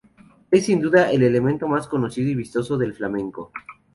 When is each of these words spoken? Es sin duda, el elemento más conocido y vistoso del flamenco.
Es 0.49 0.65
sin 0.65 0.81
duda, 0.81 1.11
el 1.11 1.21
elemento 1.21 1.67
más 1.67 1.85
conocido 1.87 2.27
y 2.27 2.33
vistoso 2.33 2.75
del 2.75 2.95
flamenco. 2.95 3.51